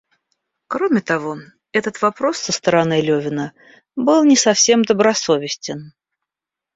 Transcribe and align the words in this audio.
Кроме 0.67 0.99
того, 1.01 1.37
этот 1.73 2.01
вопрос 2.01 2.39
со 2.39 2.51
стороны 2.51 3.01
Левина 3.01 3.53
был 3.95 4.23
не 4.23 4.35
совсем 4.35 4.81
добросовестен. 4.83 5.93